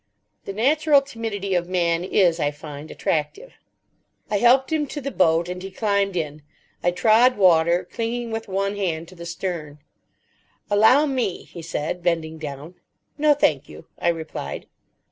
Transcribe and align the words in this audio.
The 0.45 0.53
natural 0.53 1.03
timidity 1.03 1.53
of 1.53 1.69
man 1.69 2.03
is, 2.03 2.39
I 2.39 2.49
find, 2.49 2.89
attractive. 2.89 3.53
I 4.31 4.39
helped 4.39 4.73
him 4.73 4.87
to 4.87 4.99
the 4.99 5.11
boat, 5.11 5.47
and 5.47 5.61
he 5.61 5.69
climbed 5.69 6.15
in. 6.15 6.41
I 6.81 6.89
trod 6.89 7.37
water, 7.37 7.85
clinging 7.85 8.31
with 8.31 8.47
one 8.47 8.75
hand 8.77 9.07
to 9.09 9.15
the 9.15 9.27
stern. 9.27 9.77
"Allow 10.71 11.05
me," 11.05 11.43
he 11.43 11.61
said, 11.61 12.01
bending 12.01 12.39
down. 12.39 12.73
"No, 13.19 13.35
thank 13.35 13.69
you," 13.69 13.85
I 13.99 14.07
replied. 14.07 14.65